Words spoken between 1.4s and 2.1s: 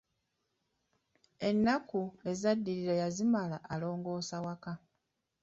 Ennaku